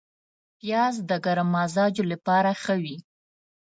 پیاز 0.59 0.95
د 1.09 1.11
ګرم 1.25 1.47
مزاجو 1.55 2.03
لپاره 2.11 2.49
ښه 2.61 2.75
وي 2.83 2.97